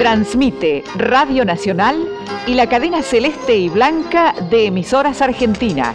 [0.00, 2.08] Transmite Radio Nacional
[2.46, 5.94] y la cadena celeste y blanca de emisoras argentinas.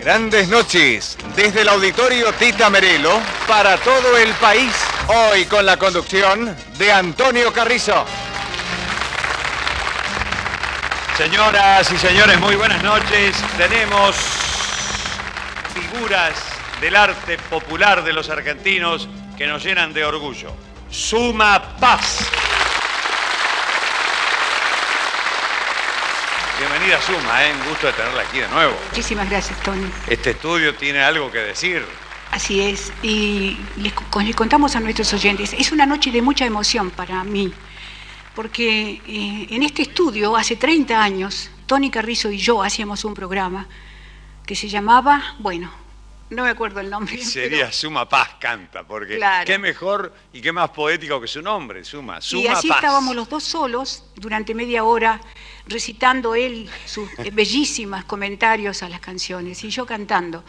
[0.00, 4.72] Grandes noches desde el auditorio Tita Merelo para todo el país.
[5.06, 8.04] Hoy con la conducción de Antonio Carrizo.
[11.16, 13.36] Señoras y señores, muy buenas noches.
[13.56, 14.16] Tenemos
[15.72, 16.34] figuras
[16.80, 19.08] del arte popular de los argentinos
[19.38, 20.52] que nos llenan de orgullo.
[20.90, 22.28] Suma Paz.
[26.60, 27.54] Bienvenida Suma, ¿eh?
[27.54, 28.74] un gusto de tenerla aquí de nuevo.
[28.90, 29.90] Muchísimas gracias, Tony.
[30.06, 31.86] Este estudio tiene algo que decir.
[32.32, 36.90] Así es, y les, les contamos a nuestros oyentes, es una noche de mucha emoción
[36.90, 37.50] para mí,
[38.34, 43.66] porque eh, en este estudio, hace 30 años, Tony Carrizo y yo hacíamos un programa
[44.44, 45.72] que se llamaba, bueno,
[46.30, 47.18] no me acuerdo el nombre.
[47.24, 52.20] Sería Suma Paz Canta, porque qué mejor y qué más poético que su nombre, Suma.
[52.20, 55.20] Suma y así estábamos los dos solos durante media hora
[55.66, 60.44] recitando él sus bellísimos comentarios a las canciones y yo cantando.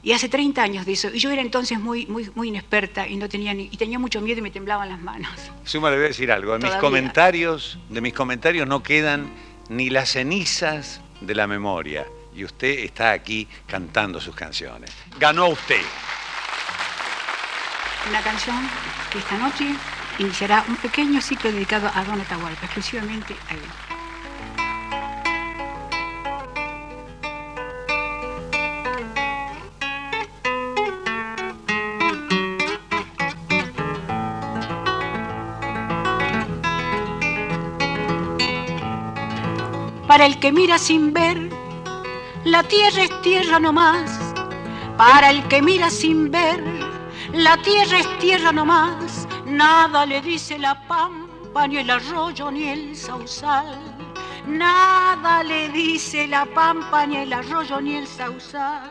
[0.00, 1.08] Y hace 30 años de eso.
[1.12, 4.38] Y yo era entonces muy, muy, muy inexperta y no tenía y tenía mucho miedo
[4.38, 5.32] y me temblaban las manos.
[5.64, 6.56] Suma, le voy a decir algo.
[6.56, 9.28] De mis comentarios, de mis comentarios no quedan
[9.68, 12.06] ni las cenizas de la memoria.
[12.38, 14.92] Y usted está aquí cantando sus canciones.
[15.18, 15.82] Ganó usted.
[18.08, 18.56] Una canción
[19.10, 19.74] que esta noche
[20.20, 23.60] iniciará un pequeño ciclo dedicado a Don Atahualpa, exclusivamente a él.
[40.06, 41.37] Para el que mira sin ver,
[42.58, 44.34] la tierra es tierra nomás.
[44.96, 46.60] Para el que mira sin ver,
[47.32, 49.28] la tierra es tierra nomás.
[49.46, 53.78] Nada le dice la pampa, ni el arroyo, ni el sausal.
[54.48, 58.90] Nada le dice la pampa, ni el arroyo, ni el sausal.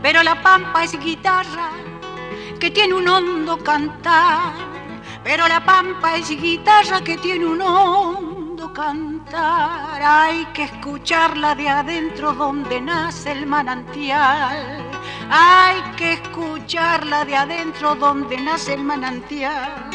[0.00, 1.72] Pero la pampa es guitarra
[2.58, 4.75] que tiene un hondo cantar
[5.26, 10.00] pero la pampa es guitarra que tiene un hondo cantar.
[10.00, 14.84] Hay que escucharla de adentro donde nace el manantial.
[15.28, 19.85] Hay que escucharla de adentro donde nace el manantial.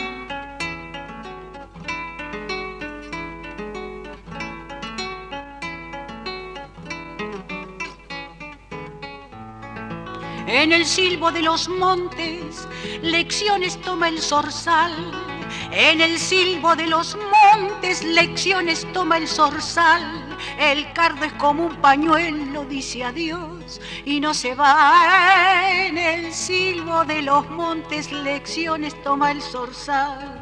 [10.47, 12.67] En el silbo de los montes,
[13.01, 14.91] lecciones toma el zorzal.
[15.71, 20.37] En el silbo de los montes, lecciones toma el zorzal.
[20.59, 25.63] El cardo es como un pañuelo, dice adiós y no se va.
[25.69, 30.40] En el silbo de los montes, lecciones toma el zorzal.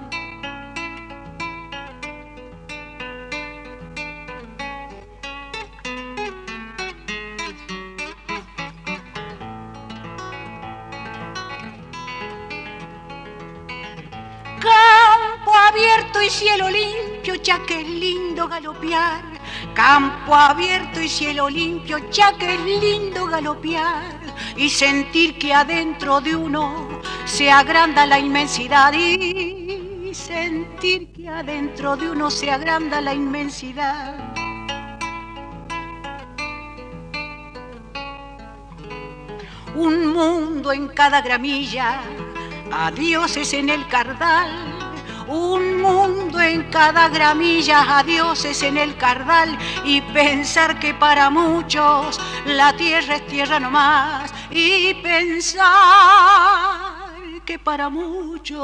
[16.39, 19.21] Cielo limpio, ya que es lindo galopear.
[19.73, 24.17] Campo abierto y cielo limpio, ya que es lindo galopear.
[24.55, 28.93] Y sentir que adentro de uno se agranda la inmensidad.
[28.93, 34.15] Y sentir que adentro de uno se agranda la inmensidad.
[39.75, 42.01] Un mundo en cada gramilla,
[42.71, 44.78] adiós es en el cardal
[45.29, 52.75] un mundo en cada gramilla, adioses en el cardal y pensar que para muchos la
[52.75, 55.69] tierra es tierra nomás y pensar
[57.45, 58.59] que para muchos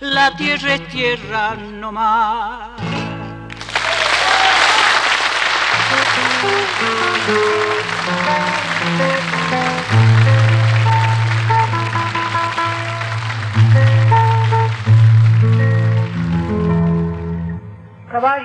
[0.00, 2.70] la tierra es tierra nomás.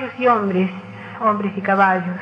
[0.03, 0.69] Caballos y hombres,
[1.21, 2.17] hombres y caballos.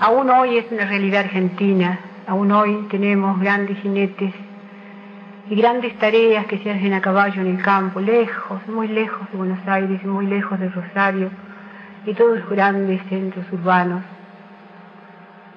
[0.00, 4.34] Aún hoy es una realidad argentina, aún hoy tenemos grandes jinetes
[5.48, 9.38] y grandes tareas que se hacen a caballo en el campo, lejos, muy lejos de
[9.38, 11.30] Buenos Aires, muy lejos de Rosario
[12.06, 14.02] y todos los grandes centros urbanos.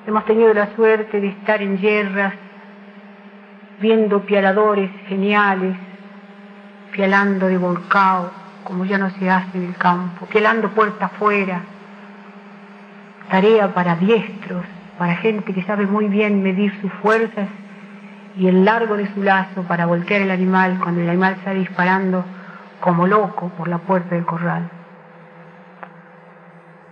[0.06, 2.36] Hemos tenido la suerte de estar en guerras,
[3.82, 5.76] viendo pialadores geniales,
[6.92, 11.62] pialando de volcao, como ya no se hace en el campo, quelando puerta afuera,
[13.30, 14.66] tarea para diestros,
[14.98, 17.48] para gente que sabe muy bien medir sus fuerzas
[18.38, 22.26] y el largo de su lazo para voltear el animal cuando el animal está disparando
[22.82, 24.70] como loco por la puerta del corral.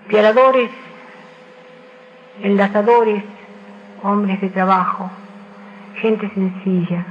[0.07, 0.69] Pialadores,
[2.41, 3.23] enlazadores,
[4.03, 5.09] hombres de trabajo,
[5.95, 7.05] gente sencilla,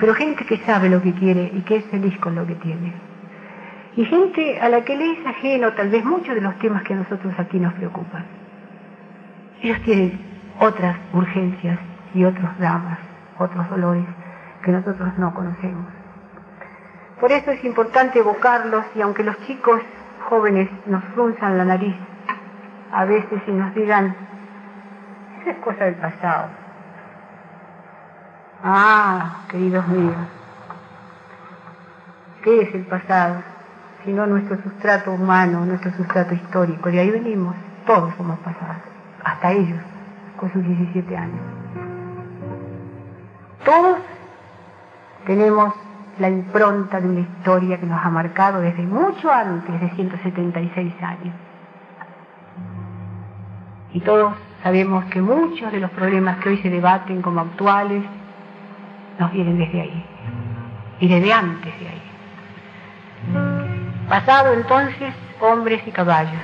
[0.00, 2.94] pero gente que sabe lo que quiere y que es feliz con lo que tiene.
[3.96, 6.94] Y gente a la que le es ajeno tal vez muchos de los temas que
[6.94, 8.24] a nosotros aquí nos preocupan.
[9.60, 10.18] Ellos tienen
[10.58, 11.78] otras urgencias
[12.14, 12.98] y otros dramas,
[13.38, 14.06] otros dolores
[14.64, 15.86] que nosotros no conocemos.
[17.20, 19.82] Por eso es importante evocarlos y aunque los chicos
[20.28, 21.94] jóvenes nos frunzan la nariz
[22.92, 24.14] a veces y nos digan,
[25.42, 26.48] esa es cosa del pasado.
[28.62, 30.14] Ah, queridos míos,
[32.42, 33.36] ¿qué es el pasado?
[34.04, 36.90] Sino nuestro sustrato humano, nuestro sustrato histórico.
[36.90, 37.54] De ahí venimos,
[37.86, 38.82] todos somos pasados,
[39.24, 39.80] hasta ellos,
[40.36, 41.40] con sus 17 años.
[43.64, 43.98] Todos
[45.24, 45.74] tenemos
[46.18, 51.34] la impronta de una historia que nos ha marcado desde mucho antes de 176 años.
[53.94, 58.04] Y todos sabemos que muchos de los problemas que hoy se debaten como actuales
[59.20, 60.04] nos vienen desde ahí
[60.98, 62.02] y desde antes de ahí.
[64.08, 66.40] Pasado entonces, hombres y caballos.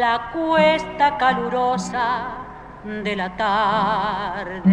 [0.00, 2.08] La cuesta calurosa
[3.04, 4.72] de la tarde.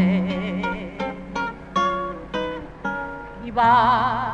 [3.43, 4.33] Y va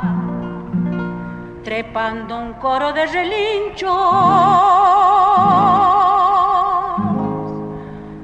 [1.64, 3.90] trepando un coro de relinchos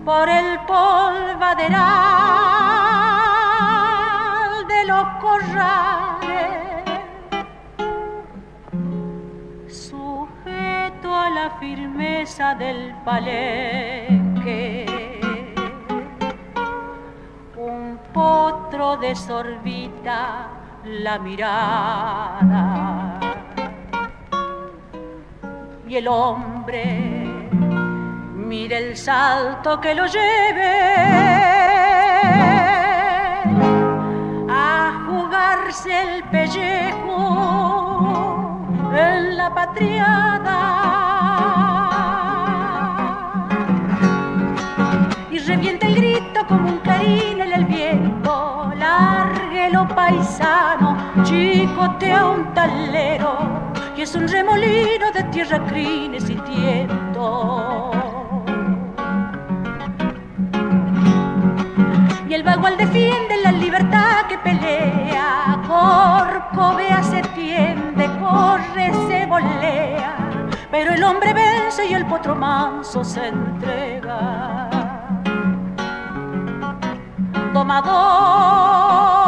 [0.06, 2.19] por el polvaderal
[12.38, 14.86] del palenque.
[17.58, 20.48] Un potro desorbita
[20.86, 23.20] la mirada
[25.88, 26.86] y el hombre
[28.36, 30.94] mire el salto que lo lleve
[34.50, 37.18] a jugarse el pellejo
[38.96, 40.89] en la patriada.
[51.40, 53.38] Chicotea un talero,
[53.96, 57.92] y es un remolino de tierra, crines y tiento.
[62.28, 70.16] Y el bagual defiende la libertad que pelea, Corcovea se tiende, corre, se volea,
[70.70, 74.70] pero el hombre vence y el potro manso se entrega
[77.54, 79.19] domador.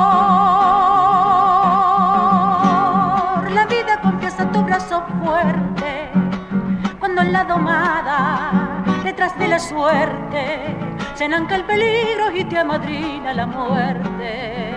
[7.32, 10.76] La domada, detrás de la suerte,
[11.16, 14.74] se nanca el peligro y te amadrina la muerte.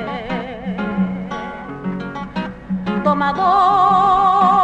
[3.03, 4.64] Domador.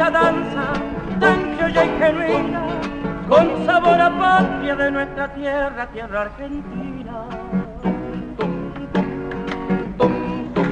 [0.00, 0.72] Esta danza
[1.20, 2.62] tan criolla y genuina,
[3.28, 7.26] con sabor a patria de nuestra tierra, tierra argentina.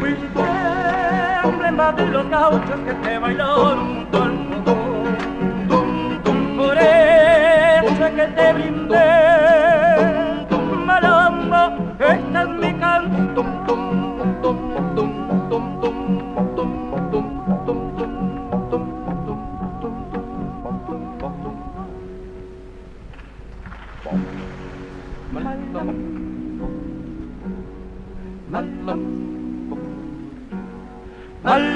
[0.00, 0.44] Fuiste
[1.44, 4.08] emblema de los gauchos que te bailaron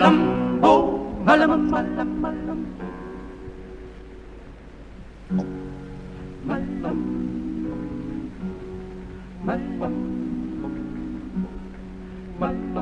[0.02, 0.16] malam,
[0.66, 0.82] oh
[1.22, 2.58] malam malam malam.
[6.42, 6.98] Malam.
[9.46, 9.94] Malam.
[12.42, 12.81] Malam.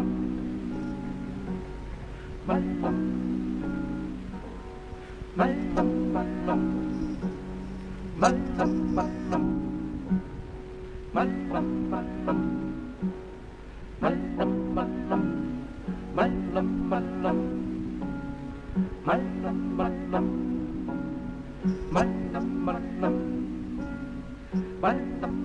[24.81, 25.40] Bye.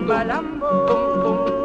[0.08, 1.64] Malambo.